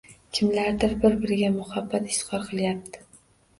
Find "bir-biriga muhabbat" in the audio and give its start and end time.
1.03-2.11